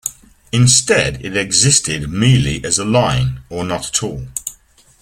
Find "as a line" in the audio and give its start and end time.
2.65-3.41